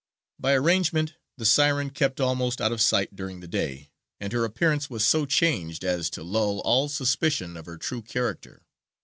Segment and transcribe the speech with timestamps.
[0.39, 4.89] By arrangement the Siren kept almost out of sight during the day, and her appearance
[4.89, 8.65] was so changed as to lull all suspicion of her true character.